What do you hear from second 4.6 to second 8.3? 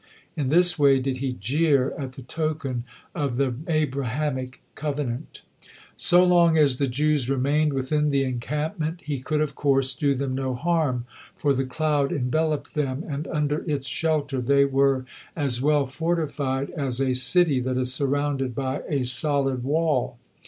covenant. So long as the Jews remained within the